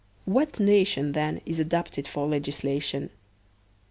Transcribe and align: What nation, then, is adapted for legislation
What 0.25 0.59
nation, 0.59 1.11
then, 1.11 1.41
is 1.45 1.59
adapted 1.59 2.07
for 2.07 2.27
legislation 2.27 3.11